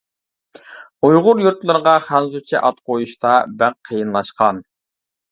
ئۇيغۇر 1.09 1.41
يۇرتلىرىغا 1.43 1.91
خەنزۇچە 2.05 2.61
ئات 2.69 2.79
قويۇشتا 2.91 3.33
بەك 3.59 3.77
قىيىنلاشقان. 3.91 4.63